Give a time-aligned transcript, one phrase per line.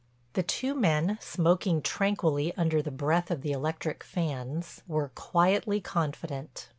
[0.33, 6.69] The two men, smoking tranquilly under the breath of the electric fans, were quietly confident.